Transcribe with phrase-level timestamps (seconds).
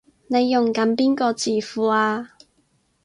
[0.25, 2.31] 你用緊邊個字庫啊？